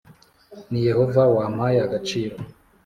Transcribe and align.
Ni 0.69 0.79
Yehova 0.89 1.21
wampaye 1.35 1.77
agaciro 1.87 2.35